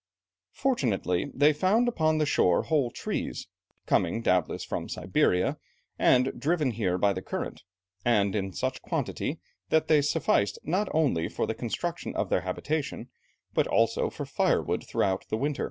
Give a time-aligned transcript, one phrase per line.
[0.53, 3.47] Fortunately, they found upon the shore whole trees,
[3.85, 5.57] coming doubtless from Siberia,
[5.99, 7.61] and driven here by the current,
[8.03, 13.09] and in such quantity that they sufficed not only for the construction of their habitation,
[13.53, 15.59] but also for firewood throughout the winter.